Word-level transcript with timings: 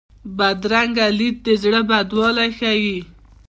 بدرنګه 0.37 1.07
لید 1.17 1.35
د 1.45 1.47
زړه 1.61 1.81
بدوالی 1.89 2.49
ښيي 2.59 2.97